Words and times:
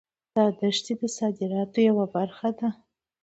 دا 0.35 0.45
دښتې 0.59 0.93
د 1.01 1.03
صادراتو 1.17 1.79
یوه 1.89 2.05
برخه 2.15 2.49
ده. 2.59 2.69